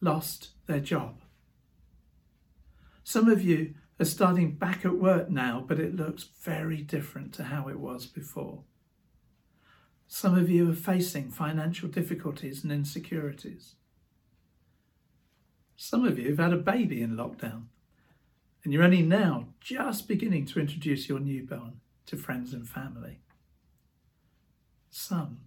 lost 0.00 0.50
their 0.68 0.78
job. 0.78 1.20
Some 3.02 3.28
of 3.28 3.42
you 3.42 3.74
are 3.98 4.04
starting 4.04 4.54
back 4.54 4.84
at 4.84 4.98
work 5.00 5.30
now, 5.30 5.64
but 5.66 5.80
it 5.80 5.96
looks 5.96 6.28
very 6.42 6.80
different 6.80 7.34
to 7.34 7.42
how 7.42 7.66
it 7.66 7.80
was 7.80 8.06
before. 8.06 8.62
Some 10.06 10.38
of 10.38 10.48
you 10.48 10.70
are 10.70 10.74
facing 10.74 11.32
financial 11.32 11.88
difficulties 11.88 12.62
and 12.62 12.72
insecurities. 12.72 13.74
Some 15.82 16.04
of 16.04 16.18
you 16.18 16.28
have 16.28 16.38
had 16.38 16.52
a 16.52 16.58
baby 16.58 17.00
in 17.00 17.16
lockdown, 17.16 17.62
and 18.62 18.70
you're 18.70 18.82
only 18.84 19.00
now 19.00 19.46
just 19.60 20.06
beginning 20.06 20.44
to 20.48 20.60
introduce 20.60 21.08
your 21.08 21.20
newborn 21.20 21.80
to 22.04 22.18
friends 22.18 22.52
and 22.52 22.68
family. 22.68 23.20
Some 24.90 25.38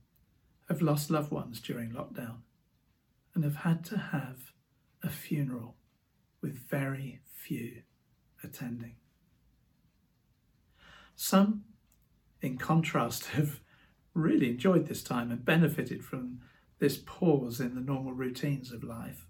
have 0.70 0.82
lost 0.82 1.12
loved 1.12 1.30
ones 1.30 1.62
during 1.62 1.92
lockdown 1.92 2.38
and 3.36 3.44
have 3.44 3.58
had 3.58 3.86
to 3.86 3.98
have 3.98 4.54
a 5.04 5.10
funeral 5.12 5.76
with 6.42 6.58
very 6.68 7.20
few 7.32 7.84
attending. 8.44 8.96
Some, 11.16 11.64
in 12.42 12.58
contrast, 12.58 13.26
have 13.36 13.60
really 14.16 14.50
enjoyed 14.50 14.88
this 14.88 15.04
time 15.04 15.30
and 15.30 15.46
benefited 15.46 16.04
from 16.04 16.40
this 16.80 16.98
pause 16.98 17.60
in 17.60 17.76
the 17.76 17.82
normal 17.82 18.14
routines 18.14 18.72
of 18.72 18.84
life 18.84 19.28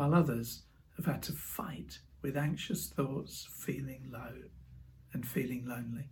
while 0.00 0.14
others 0.14 0.62
have 0.96 1.04
had 1.04 1.22
to 1.22 1.32
fight 1.32 1.98
with 2.22 2.34
anxious 2.34 2.88
thoughts, 2.88 3.46
feeling 3.54 4.08
low 4.10 4.32
and 5.12 5.28
feeling 5.28 5.66
lonely. 5.66 6.08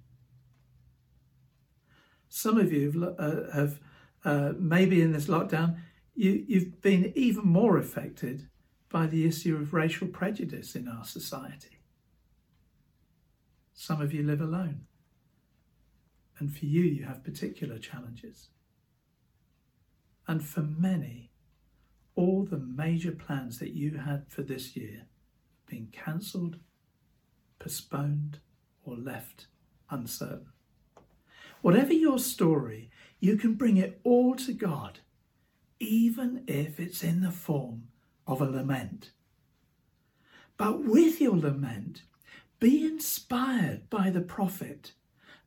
Some 2.29 2.59
of 2.59 2.71
you 2.71 2.91
have, 2.91 3.15
uh, 3.19 3.51
have 3.55 3.81
uh, 4.27 4.53
maybe 4.59 5.01
in 5.01 5.13
this 5.13 5.27
lockdown, 5.27 5.79
you, 6.15 6.45
you've 6.47 6.83
been 6.83 7.15
even 7.17 7.47
more 7.47 7.79
affected 7.79 8.51
by 8.91 9.07
the 9.07 9.27
issue 9.27 9.57
of 9.57 9.73
racial 9.73 10.09
prejudice 10.09 10.75
in 10.75 10.87
our 10.87 11.05
society. 11.05 11.79
Some 13.73 14.03
of 14.03 14.13
you 14.13 14.23
live 14.23 14.43
alone, 14.43 14.83
and 16.39 16.55
for 16.55 16.67
you, 16.67 16.83
you 16.83 17.07
have 17.07 17.25
particular 17.25 17.79
challenges. 17.79 18.49
And 20.27 20.45
for 20.45 20.61
many, 20.61 21.28
all 22.19 22.43
the 22.43 22.59
major 22.59 23.13
plans 23.13 23.61
that 23.61 23.75
you 23.75 23.97
had 23.97 24.25
for 24.27 24.43
this 24.43 24.77
year 24.77 25.03
being 25.67 25.87
cancelled, 25.93 26.57
postponed, 27.61 28.41
or 28.85 28.97
left 28.97 29.47
uncertain. 29.89 30.49
Whatever 31.63 31.93
your 31.93 32.19
story, 32.19 32.91
you 33.21 33.37
can 33.37 33.55
bring 33.55 33.77
it 33.77 34.01
all 34.03 34.35
to 34.35 34.53
God, 34.53 34.99
even 35.79 36.43
if 36.49 36.81
it's 36.81 37.05
in 37.05 37.21
the 37.21 37.31
form 37.31 37.85
of 38.27 38.41
a 38.41 38.51
lament. 38.51 39.13
But 40.57 40.85
with 40.85 41.21
your 41.21 41.37
lament, 41.37 42.03
be 42.59 42.85
inspired 42.85 43.89
by 43.91 44.11
the 44.11 44.23
prophet 44.23 44.91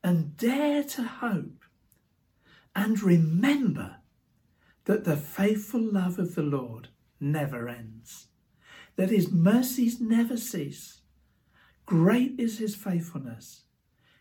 and 0.02 0.38
dare 0.38 0.84
to 0.84 1.04
hope. 1.04 1.66
And 2.74 3.02
remember 3.04 3.98
that 4.86 5.04
the 5.04 5.18
faithful 5.18 5.82
love 5.82 6.18
of 6.18 6.36
the 6.36 6.42
Lord 6.44 6.90
never 7.20 7.70
ends, 7.70 8.28
that 8.96 9.10
his 9.10 9.32
mercies 9.32 10.02
never 10.02 10.38
cease. 10.38 11.02
Great 11.86 12.40
is 12.40 12.58
his 12.58 12.76
faithfulness. 12.76 13.64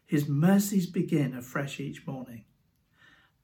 His 0.06 0.28
mercies 0.28 0.86
begin 0.86 1.34
afresh 1.34 1.78
each 1.80 2.06
morning. 2.06 2.44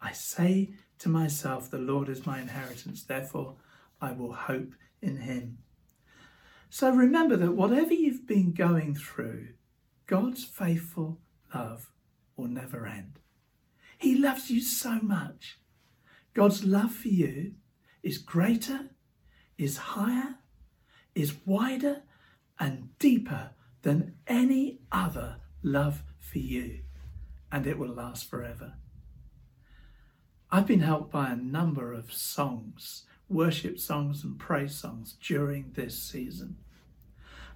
I 0.00 0.12
say 0.12 0.74
to 0.98 1.08
myself, 1.08 1.70
The 1.70 1.78
Lord 1.78 2.08
is 2.08 2.26
my 2.26 2.40
inheritance, 2.40 3.02
therefore 3.02 3.56
I 4.00 4.12
will 4.12 4.32
hope 4.32 4.74
in 5.00 5.18
him. 5.18 5.58
So 6.68 6.90
remember 6.90 7.36
that 7.36 7.52
whatever 7.52 7.94
you've 7.94 8.26
been 8.26 8.52
going 8.52 8.94
through, 8.94 9.48
God's 10.06 10.44
faithful 10.44 11.20
love 11.54 11.92
will 12.36 12.48
never 12.48 12.86
end. 12.86 13.20
He 13.98 14.16
loves 14.16 14.50
you 14.50 14.60
so 14.60 14.98
much. 15.00 15.58
God's 16.36 16.64
love 16.64 16.92
for 16.92 17.08
you 17.08 17.52
is 18.02 18.18
greater, 18.18 18.90
is 19.56 19.78
higher, 19.78 20.34
is 21.14 21.34
wider, 21.46 22.02
and 22.60 22.90
deeper 22.98 23.52
than 23.80 24.16
any 24.26 24.80
other 24.92 25.36
love 25.62 26.02
for 26.18 26.36
you, 26.36 26.80
and 27.50 27.66
it 27.66 27.78
will 27.78 27.88
last 27.88 28.28
forever. 28.28 28.74
I've 30.52 30.66
been 30.66 30.80
helped 30.80 31.10
by 31.10 31.30
a 31.30 31.36
number 31.36 31.94
of 31.94 32.12
songs, 32.12 33.04
worship 33.30 33.78
songs 33.78 34.22
and 34.22 34.38
praise 34.38 34.74
songs 34.74 35.16
during 35.22 35.72
this 35.72 35.98
season. 35.98 36.58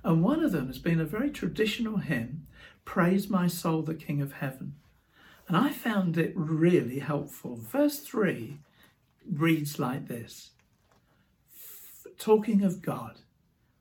And 0.02 0.24
one 0.24 0.42
of 0.42 0.52
them 0.52 0.68
has 0.68 0.78
been 0.78 1.00
a 1.00 1.04
very 1.04 1.28
traditional 1.28 1.98
hymn, 1.98 2.46
Praise 2.86 3.28
My 3.28 3.46
Soul, 3.46 3.82
the 3.82 3.94
King 3.94 4.22
of 4.22 4.32
Heaven. 4.32 4.76
And 5.48 5.56
I 5.58 5.68
found 5.68 6.16
it 6.16 6.32
really 6.34 7.00
helpful. 7.00 7.56
Verse 7.56 7.98
3 7.98 8.60
reads 9.28 9.78
like 9.78 10.08
this 10.08 10.50
Talking 12.18 12.62
of 12.62 12.82
God, 12.82 13.20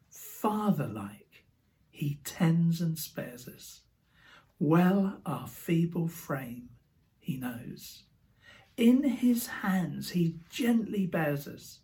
Father 0.09 0.87
like, 0.87 1.43
He 1.89 2.19
tends 2.23 2.81
and 2.81 2.97
spares 2.97 3.47
us. 3.47 3.81
Well, 4.59 5.19
our 5.25 5.47
feeble 5.47 6.07
frame 6.07 6.69
He 7.19 7.37
knows. 7.37 8.03
In 8.77 9.03
His 9.03 9.47
hands 9.47 10.11
He 10.11 10.35
gently 10.49 11.05
bears 11.05 11.47
us, 11.47 11.79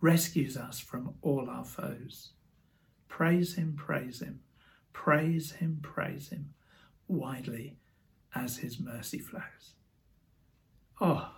rescues 0.00 0.56
us 0.56 0.80
from 0.80 1.14
all 1.22 1.48
our 1.50 1.64
foes. 1.64 2.30
Praise 3.08 3.54
him, 3.54 3.74
praise 3.76 4.20
him, 4.20 4.40
praise 4.92 5.52
him, 5.52 5.78
praise 5.82 6.28
him, 6.28 6.54
widely 7.08 7.76
as 8.34 8.58
his 8.58 8.80
mercy 8.80 9.18
flows. 9.18 9.74
Oh, 11.00 11.30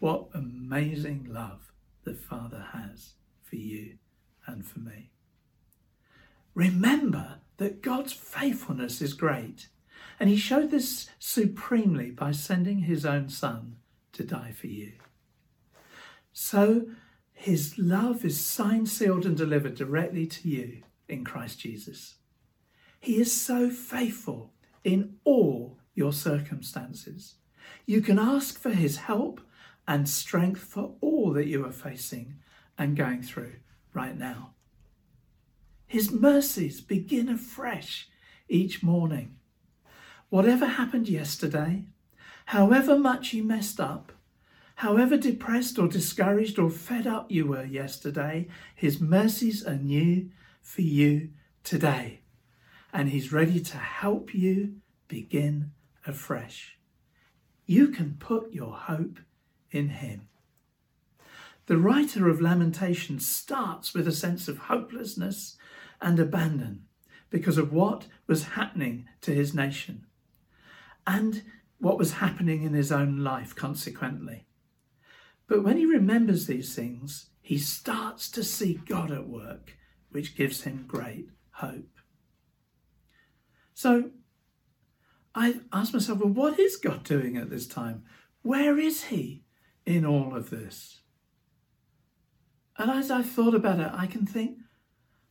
what 0.00 0.28
amazing 0.34 1.28
love 1.30 1.72
the 2.04 2.14
Father 2.14 2.66
has 2.72 3.12
for 3.42 3.56
you 3.56 3.98
and 4.46 4.66
for 4.66 4.80
me. 4.80 5.10
Remember 6.54 7.36
that 7.58 7.82
God's 7.82 8.12
faithfulness 8.12 9.00
is 9.00 9.12
great, 9.12 9.68
and 10.18 10.28
he 10.28 10.36
showed 10.36 10.70
this 10.70 11.10
supremely 11.18 12.10
by 12.10 12.32
sending 12.32 12.80
his 12.80 13.06
own 13.06 13.28
Son 13.28 13.76
to 14.12 14.24
die 14.24 14.52
for 14.52 14.66
you. 14.66 14.92
So 16.32 16.86
his 17.32 17.78
love 17.78 18.24
is 18.24 18.40
signed, 18.40 18.88
sealed, 18.88 19.26
and 19.26 19.36
delivered 19.36 19.74
directly 19.74 20.26
to 20.26 20.48
you 20.48 20.82
in 21.08 21.24
Christ 21.24 21.60
Jesus. 21.60 22.16
He 22.98 23.20
is 23.20 23.38
so 23.38 23.70
faithful 23.70 24.52
in 24.82 25.16
all 25.24 25.78
your 25.94 26.12
circumstances. 26.12 27.36
You 27.86 28.00
can 28.00 28.18
ask 28.18 28.58
for 28.58 28.70
his 28.70 28.96
help 28.98 29.40
and 29.86 30.08
strength 30.08 30.60
for 30.60 30.94
all 31.00 31.32
that 31.32 31.46
you 31.46 31.64
are 31.64 31.72
facing 31.72 32.36
and 32.78 32.96
going 32.96 33.22
through 33.22 33.54
right 33.92 34.16
now. 34.16 34.50
His 35.86 36.10
mercies 36.10 36.80
begin 36.80 37.28
afresh 37.28 38.08
each 38.48 38.82
morning. 38.82 39.36
Whatever 40.28 40.66
happened 40.66 41.08
yesterday, 41.08 41.86
however 42.46 42.96
much 42.96 43.32
you 43.32 43.42
messed 43.42 43.80
up, 43.80 44.12
However 44.80 45.18
depressed 45.18 45.78
or 45.78 45.88
discouraged 45.88 46.58
or 46.58 46.70
fed 46.70 47.06
up 47.06 47.30
you 47.30 47.46
were 47.46 47.66
yesterday, 47.66 48.48
His 48.74 48.98
mercies 48.98 49.62
are 49.62 49.76
new 49.76 50.30
for 50.62 50.80
you 50.80 51.32
today. 51.62 52.22
And 52.90 53.10
He's 53.10 53.30
ready 53.30 53.60
to 53.60 53.76
help 53.76 54.34
you 54.34 54.76
begin 55.06 55.72
afresh. 56.06 56.78
You 57.66 57.88
can 57.88 58.16
put 58.18 58.54
your 58.54 58.72
hope 58.72 59.18
in 59.70 59.88
Him. 59.88 60.28
The 61.66 61.78
writer 61.78 62.28
of 62.28 62.40
Lamentations 62.40 63.26
starts 63.26 63.94
with 63.94 64.08
a 64.08 64.12
sense 64.12 64.48
of 64.48 64.58
hopelessness 64.58 65.56
and 66.00 66.18
abandon 66.18 66.86
because 67.30 67.58
of 67.58 67.72
what 67.72 68.06
was 68.26 68.42
happening 68.42 69.06
to 69.20 69.32
his 69.32 69.54
nation 69.54 70.06
and 71.06 71.42
what 71.78 71.98
was 71.98 72.14
happening 72.14 72.62
in 72.62 72.74
his 72.74 72.92
own 72.92 73.18
life, 73.18 73.54
consequently. 73.54 74.46
But 75.46 75.64
when 75.64 75.76
he 75.76 75.86
remembers 75.86 76.46
these 76.46 76.74
things, 76.74 77.30
he 77.40 77.58
starts 77.58 78.30
to 78.32 78.44
see 78.44 78.80
God 78.86 79.10
at 79.10 79.28
work, 79.28 79.76
which 80.10 80.36
gives 80.36 80.62
him 80.62 80.84
great 80.86 81.28
hope. 81.52 82.00
So 83.74 84.10
I 85.34 85.60
asked 85.72 85.94
myself, 85.94 86.18
well, 86.18 86.28
what 86.32 86.58
is 86.58 86.76
God 86.76 87.04
doing 87.04 87.36
at 87.36 87.48
this 87.48 87.66
time? 87.66 88.04
Where 88.42 88.78
is 88.78 89.04
he 89.04 89.44
in 89.86 90.04
all 90.04 90.36
of 90.36 90.50
this? 90.50 91.00
And 92.78 92.90
as 92.90 93.10
I 93.10 93.22
thought 93.22 93.54
about 93.54 93.80
it, 93.80 93.90
I 93.92 94.06
can 94.06 94.26
think, 94.26 94.58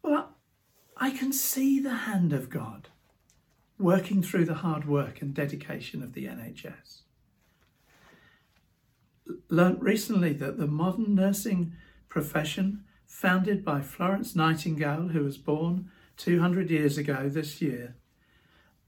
well, 0.03 0.35
I 0.97 1.11
can 1.11 1.31
see 1.31 1.79
the 1.79 1.95
hand 1.95 2.33
of 2.33 2.49
God 2.49 2.89
working 3.77 4.21
through 4.21 4.45
the 4.45 4.55
hard 4.55 4.87
work 4.87 5.21
and 5.21 5.33
dedication 5.33 6.03
of 6.03 6.13
the 6.13 6.25
NHS 6.25 7.01
learnt 9.49 9.81
recently 9.81 10.33
that 10.33 10.57
the 10.57 10.67
modern 10.67 11.15
nursing 11.15 11.73
profession, 12.07 12.83
founded 13.05 13.63
by 13.63 13.81
Florence 13.81 14.35
Nightingale, 14.35 15.09
who 15.09 15.23
was 15.23 15.37
born 15.37 15.89
200 16.17 16.69
years 16.69 16.97
ago 16.97 17.29
this 17.29 17.61
year, 17.61 17.95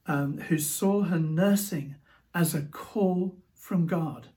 um, 0.08 0.40
who 0.40 0.58
saw 0.58 1.04
her 1.04 1.20
nursing 1.20 1.96
as 2.34 2.54
a 2.54 2.62
call 2.62 3.38
from 3.54 3.86
God, 3.86 4.30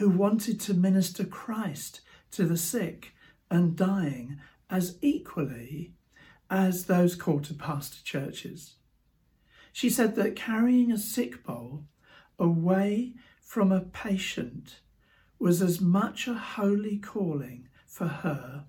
who 0.00 0.08
wanted 0.08 0.58
to 0.58 0.72
minister 0.72 1.24
Christ 1.24 2.00
to 2.30 2.46
the 2.46 2.56
sick 2.56 3.12
and 3.50 3.76
dying 3.76 4.40
as 4.70 4.96
equally 5.02 5.92
as 6.48 6.86
those 6.86 7.14
called 7.14 7.44
to 7.44 7.54
pastor 7.54 8.02
churches. 8.02 8.76
She 9.74 9.90
said 9.90 10.16
that 10.16 10.34
carrying 10.34 10.90
a 10.90 10.96
sick 10.96 11.44
bowl 11.44 11.84
away 12.38 13.12
from 13.42 13.70
a 13.70 13.82
patient 13.82 14.80
was 15.38 15.60
as 15.60 15.82
much 15.82 16.26
a 16.26 16.32
holy 16.32 16.96
calling 16.96 17.68
for 17.86 18.08
her 18.08 18.64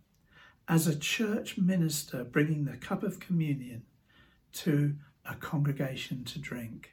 as 0.67 0.85
a 0.85 0.99
church 0.99 1.57
minister 1.57 2.25
bringing 2.25 2.65
the 2.65 2.75
cup 2.75 3.03
of 3.03 3.21
communion 3.21 3.83
to 4.51 4.95
a 5.23 5.35
congregation 5.35 6.25
to 6.25 6.39
drink. 6.39 6.91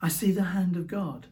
I 0.00 0.06
see 0.06 0.30
the 0.30 0.44
hand 0.44 0.76
of 0.76 0.86
God 0.86 1.26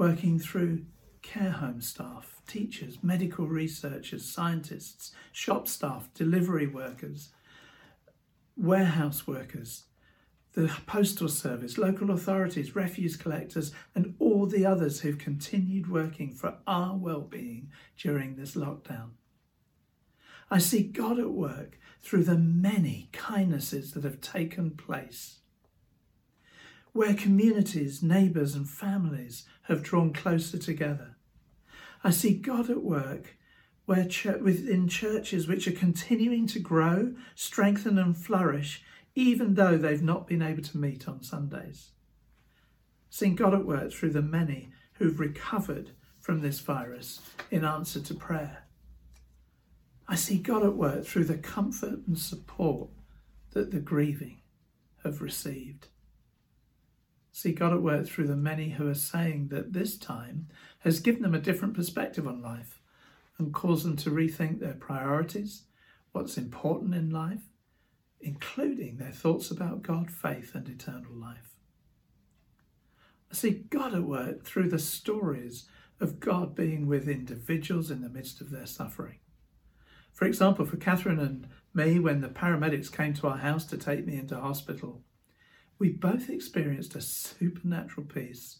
working 0.00 0.38
through 0.38 0.82
care 1.20 1.50
home 1.50 1.82
staff, 1.82 2.40
teachers, 2.48 2.96
medical 3.02 3.46
researchers, 3.46 4.24
scientists, 4.24 5.12
shop 5.30 5.68
staff, 5.68 6.08
delivery 6.14 6.66
workers, 6.66 7.34
warehouse 8.56 9.26
workers, 9.26 9.84
the 10.54 10.74
Postal 10.86 11.28
Service, 11.28 11.76
local 11.76 12.10
authorities, 12.12 12.74
refuse 12.74 13.14
collectors, 13.14 13.72
and 13.94 14.14
all 14.18 14.46
the 14.46 14.64
others 14.64 15.00
who've 15.00 15.18
continued 15.18 15.90
working 15.90 16.32
for 16.32 16.56
our 16.66 16.96
well-being 16.96 17.68
during 17.98 18.36
this 18.36 18.54
lockdown. 18.54 19.10
I 20.50 20.60
see 20.60 20.82
God 20.82 21.18
at 21.18 21.30
work 21.30 21.78
through 22.00 22.24
the 22.24 22.38
many 22.38 23.10
kindnesses 23.12 23.92
that 23.92 24.04
have 24.04 24.22
taken 24.22 24.70
place. 24.70 25.40
Where 26.92 27.14
communities, 27.14 28.02
neighbours, 28.02 28.54
and 28.54 28.68
families 28.68 29.44
have 29.62 29.82
drawn 29.82 30.12
closer 30.12 30.58
together. 30.58 31.16
I 32.02 32.10
see 32.10 32.34
God 32.34 32.68
at 32.70 32.82
work 32.82 33.36
where 33.86 34.06
within 34.40 34.88
churches 34.88 35.48
which 35.48 35.66
are 35.66 35.72
continuing 35.72 36.46
to 36.46 36.60
grow, 36.60 37.14
strengthen, 37.34 37.98
and 37.98 38.16
flourish 38.16 38.84
even 39.14 39.54
though 39.54 39.76
they've 39.76 40.02
not 40.02 40.26
been 40.26 40.42
able 40.42 40.62
to 40.62 40.78
meet 40.78 41.08
on 41.08 41.22
Sundays. 41.22 41.90
seen 43.08 43.34
God 43.34 43.54
at 43.54 43.66
work 43.66 43.92
through 43.92 44.10
the 44.10 44.22
many 44.22 44.70
who've 44.94 45.18
recovered 45.18 45.90
from 46.20 46.40
this 46.40 46.60
virus 46.60 47.20
in 47.50 47.64
answer 47.64 48.00
to 48.00 48.14
prayer. 48.14 48.68
I 50.06 50.14
see 50.14 50.38
God 50.38 50.62
at 50.62 50.76
work 50.76 51.04
through 51.04 51.24
the 51.24 51.38
comfort 51.38 52.00
and 52.06 52.18
support 52.18 52.90
that 53.52 53.70
the 53.70 53.80
grieving 53.80 54.42
have 55.02 55.20
received. 55.20 55.88
See 57.40 57.52
God 57.52 57.72
at 57.72 57.80
work 57.80 58.06
through 58.06 58.26
the 58.26 58.36
many 58.36 58.68
who 58.68 58.86
are 58.86 58.92
saying 58.92 59.48
that 59.48 59.72
this 59.72 59.96
time 59.96 60.48
has 60.80 61.00
given 61.00 61.22
them 61.22 61.34
a 61.34 61.38
different 61.38 61.72
perspective 61.72 62.28
on 62.28 62.42
life 62.42 62.82
and 63.38 63.54
caused 63.54 63.86
them 63.86 63.96
to 63.96 64.10
rethink 64.10 64.60
their 64.60 64.74
priorities, 64.74 65.62
what's 66.12 66.36
important 66.36 66.94
in 66.94 67.08
life, 67.08 67.40
including 68.20 68.98
their 68.98 69.10
thoughts 69.10 69.50
about 69.50 69.80
God, 69.80 70.10
faith, 70.10 70.54
and 70.54 70.68
eternal 70.68 71.14
life. 71.14 71.56
I 73.32 73.34
see 73.34 73.64
God 73.70 73.94
at 73.94 74.02
work 74.02 74.44
through 74.44 74.68
the 74.68 74.78
stories 74.78 75.64
of 75.98 76.20
God 76.20 76.54
being 76.54 76.86
with 76.86 77.08
individuals 77.08 77.90
in 77.90 78.02
the 78.02 78.10
midst 78.10 78.42
of 78.42 78.50
their 78.50 78.66
suffering. 78.66 79.20
For 80.12 80.26
example, 80.26 80.66
for 80.66 80.76
Catherine 80.76 81.18
and 81.18 81.48
me, 81.72 82.00
when 82.00 82.20
the 82.20 82.28
paramedics 82.28 82.94
came 82.94 83.14
to 83.14 83.28
our 83.28 83.38
house 83.38 83.64
to 83.68 83.78
take 83.78 84.04
me 84.04 84.18
into 84.18 84.38
hospital, 84.38 85.04
we 85.80 85.88
both 85.88 86.28
experienced 86.28 86.94
a 86.94 87.00
supernatural 87.00 88.06
peace 88.06 88.58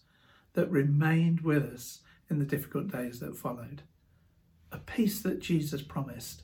that 0.55 0.71
remained 0.71 1.43
with 1.43 1.63
us 1.63 2.01
in 2.31 2.39
the 2.39 2.47
difficult 2.47 2.89
days 2.89 3.21
that 3.21 3.37
followed. 3.37 3.83
A 4.73 4.79
peace 4.79 5.21
that 5.21 5.41
Jesus 5.41 5.83
promised 5.83 6.43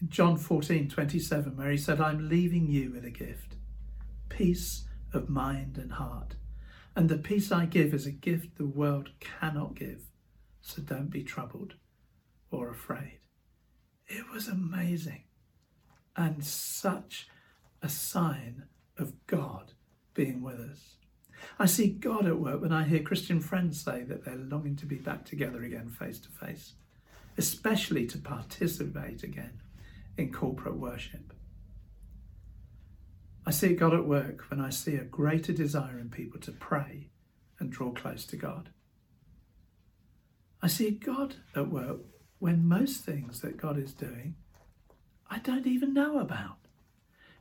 in 0.00 0.08
John 0.08 0.36
14 0.36 0.88
27, 0.88 1.56
where 1.56 1.70
he 1.70 1.76
said, 1.76 2.00
I'm 2.00 2.28
leaving 2.28 2.68
you 2.68 2.92
with 2.92 3.04
a 3.04 3.10
gift 3.10 3.56
peace 4.28 4.86
of 5.12 5.28
mind 5.28 5.76
and 5.76 5.92
heart. 5.92 6.36
And 6.96 7.08
the 7.08 7.18
peace 7.18 7.52
I 7.52 7.66
give 7.66 7.92
is 7.92 8.06
a 8.06 8.12
gift 8.12 8.56
the 8.56 8.66
world 8.66 9.10
cannot 9.20 9.74
give. 9.74 10.04
So 10.62 10.80
don't 10.80 11.10
be 11.10 11.22
troubled 11.22 11.74
or 12.50 12.70
afraid. 12.70 13.18
It 14.06 14.24
was 14.32 14.48
amazing 14.48 15.24
and 16.16 16.42
such 16.44 17.28
a 17.82 17.90
sign 17.90 18.61
being 20.14 20.42
with 20.42 20.60
us. 20.60 20.96
I 21.58 21.66
see 21.66 21.88
God 21.88 22.26
at 22.26 22.38
work 22.38 22.60
when 22.60 22.72
I 22.72 22.84
hear 22.84 23.02
Christian 23.02 23.40
friends 23.40 23.80
say 23.82 24.02
that 24.04 24.24
they're 24.24 24.36
longing 24.36 24.76
to 24.76 24.86
be 24.86 24.96
back 24.96 25.24
together 25.24 25.62
again 25.62 25.88
face 25.88 26.18
to 26.20 26.28
face, 26.28 26.74
especially 27.36 28.06
to 28.06 28.18
participate 28.18 29.22
again 29.22 29.60
in 30.16 30.32
corporate 30.32 30.76
worship. 30.76 31.32
I 33.44 33.50
see 33.50 33.74
God 33.74 33.92
at 33.92 34.06
work 34.06 34.44
when 34.50 34.60
I 34.60 34.70
see 34.70 34.94
a 34.94 35.04
greater 35.04 35.52
desire 35.52 35.98
in 35.98 36.10
people 36.10 36.40
to 36.40 36.52
pray 36.52 37.08
and 37.58 37.72
draw 37.72 37.90
close 37.90 38.24
to 38.26 38.36
God. 38.36 38.70
I 40.62 40.68
see 40.68 40.92
God 40.92 41.36
at 41.56 41.68
work 41.68 42.00
when 42.38 42.68
most 42.68 43.04
things 43.04 43.40
that 43.40 43.56
God 43.56 43.78
is 43.78 43.92
doing 43.92 44.36
I 45.32 45.38
don't 45.38 45.66
even 45.66 45.94
know 45.94 46.18
about. 46.18 46.58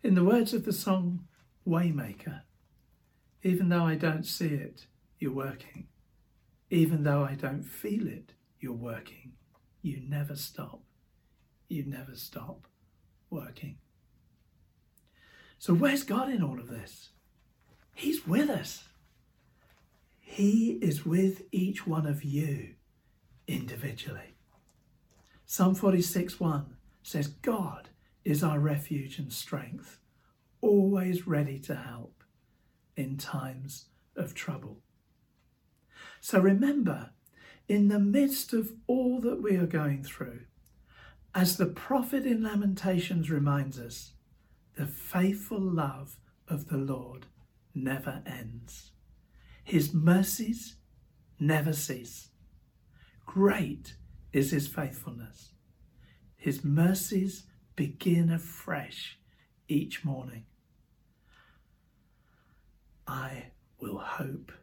In 0.02 0.16
the 0.16 0.24
words 0.24 0.54
of 0.54 0.64
the 0.64 0.72
song 0.72 1.28
Waymaker, 1.68 2.44
even 3.44 3.70
though 3.70 3.86
I 3.86 3.96
don't 3.96 4.26
see 4.26 4.48
it, 4.48 4.86
you're 5.20 5.34
working. 5.34 5.88
Even 6.70 7.04
though 7.04 7.24
I 7.24 7.36
don't 7.36 7.64
feel 7.64 8.08
it, 8.08 8.34
you're 8.60 8.74
working. 8.74 9.34
You 9.82 10.02
never 10.08 10.36
stop. 10.36 10.82
You 11.68 11.84
never 11.86 12.16
stop 12.16 12.68
working. 13.30 13.78
So, 15.58 15.74
where's 15.74 16.04
God 16.04 16.30
in 16.30 16.44
all 16.44 16.60
of 16.60 16.70
this? 16.70 17.10
He's 17.96 18.26
with 18.28 18.50
us. 18.50 18.84
He 20.20 20.80
is 20.82 21.06
with 21.06 21.44
each 21.52 21.86
one 21.86 22.06
of 22.06 22.24
you 22.24 22.76
individually. 23.48 24.36
Psalm 25.46 25.76
46 25.76 26.40
1 26.40 26.78
says, 27.04 27.28
God 27.28 27.90
is 28.24 28.44
our 28.44 28.60
refuge 28.60 29.20
and 29.20 29.34
strength, 29.34 30.00
always 30.62 31.28
ready 31.28 31.60
to 31.60 31.76
help 31.76 32.21
in 32.96 33.18
times 33.18 33.86
of 34.16 34.34
trouble. 34.34 34.80
So 36.20 36.40
remember, 36.40 37.12
in 37.68 37.88
the 37.88 38.00
midst 38.00 38.54
of 38.54 38.74
all 38.88 39.20
that 39.22 39.42
we 39.42 39.56
are 39.56 39.68
going 39.68 40.04
through, 40.04 40.42
as 41.34 41.58
the 41.58 41.68
prophet 41.68 42.26
in 42.26 42.44
Lamentations 42.44 43.30
reminds 43.30 43.80
us, 43.80 44.14
the 44.76 44.86
faithful 44.86 45.60
love 45.60 46.18
of 46.48 46.68
the 46.68 46.78
Lord 46.78 47.28
never 47.74 48.22
ends. 48.26 48.92
His 49.64 49.94
mercies 49.94 50.76
never 51.40 51.74
cease. 51.74 52.30
Great 53.26 53.96
is 54.34 54.52
his 54.52 54.68
faithfulness. 54.68 55.54
His 56.36 56.64
mercies 56.64 57.46
begin 57.76 58.32
afresh 58.32 59.18
each 59.68 60.04
morning. 60.04 60.46
I 63.12 63.52
will 63.78 63.98
hope 63.98 64.54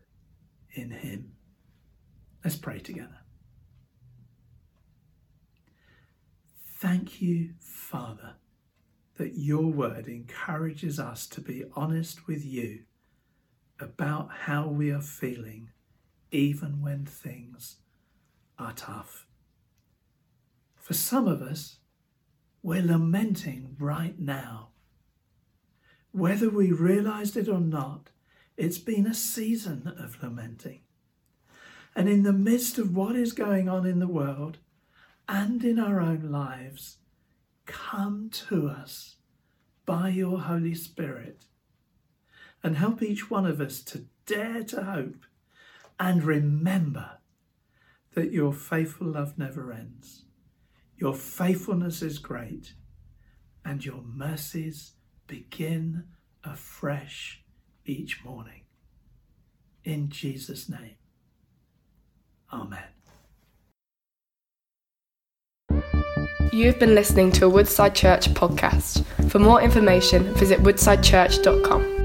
in 0.72 0.90
him. 0.90 1.32
Let's 2.42 2.56
pray 2.56 2.78
together. 2.78 3.18
Thank 6.78 7.20
you, 7.20 7.50
Father, 7.60 8.36
that 9.16 9.36
your 9.36 9.66
word 9.66 10.06
encourages 10.06 10.98
us 10.98 11.26
to 11.26 11.42
be 11.42 11.64
honest 11.76 12.26
with 12.26 12.42
you 12.42 12.84
about 13.78 14.30
how 14.44 14.66
we 14.66 14.90
are 14.90 15.02
feeling, 15.02 15.68
even 16.30 16.80
when 16.80 17.04
things 17.04 17.76
are 18.58 18.72
tough. 18.72 19.26
For 20.74 20.94
some 20.94 21.28
of 21.28 21.42
us, 21.42 21.80
we're 22.62 22.82
lamenting 22.82 23.76
right 23.78 24.18
now. 24.18 24.70
Whether 26.12 26.48
we 26.48 26.72
realized 26.72 27.36
it 27.36 27.46
or 27.46 27.60
not, 27.60 28.08
it's 28.58 28.78
been 28.78 29.06
a 29.06 29.14
season 29.14 29.94
of 29.98 30.20
lamenting. 30.20 30.80
And 31.94 32.08
in 32.08 32.24
the 32.24 32.32
midst 32.32 32.76
of 32.76 32.94
what 32.94 33.14
is 33.14 33.32
going 33.32 33.68
on 33.68 33.86
in 33.86 34.00
the 34.00 34.08
world 34.08 34.58
and 35.28 35.64
in 35.64 35.78
our 35.78 36.00
own 36.00 36.30
lives, 36.30 36.96
come 37.66 38.28
to 38.30 38.68
us 38.68 39.16
by 39.86 40.08
your 40.08 40.40
Holy 40.40 40.74
Spirit 40.74 41.44
and 42.64 42.76
help 42.76 43.00
each 43.00 43.30
one 43.30 43.46
of 43.46 43.60
us 43.60 43.80
to 43.82 44.06
dare 44.26 44.64
to 44.64 44.82
hope 44.82 45.24
and 46.00 46.24
remember 46.24 47.10
that 48.14 48.32
your 48.32 48.52
faithful 48.52 49.06
love 49.06 49.38
never 49.38 49.72
ends. 49.72 50.24
Your 50.96 51.14
faithfulness 51.14 52.02
is 52.02 52.18
great, 52.18 52.74
and 53.64 53.84
your 53.84 54.02
mercies 54.02 54.94
begin 55.28 56.04
afresh 56.42 57.44
each 57.88 58.24
morning. 58.24 58.62
In 59.84 60.10
Jesus' 60.10 60.68
name. 60.68 60.96
Amen. 62.52 62.84
You've 66.52 66.78
been 66.78 66.94
listening 66.94 67.30
to 67.32 67.44
a 67.44 67.48
Woodside 67.48 67.94
Church 67.94 68.28
podcast. 68.30 69.04
For 69.30 69.38
more 69.38 69.60
information, 69.60 70.34
visit 70.34 70.60
woodsidechurch.com. 70.60 71.97